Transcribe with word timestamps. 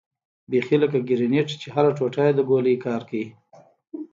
بيخي 0.49 0.75
لکه 0.81 0.99
ګرنېټ 1.09 1.49
چې 1.61 1.67
هره 1.75 1.91
ټوټه 1.97 2.21
يې 2.27 2.33
د 2.35 2.39
ګولۍ 2.49 2.75
کار 2.85 3.01
کوي. 3.09 3.27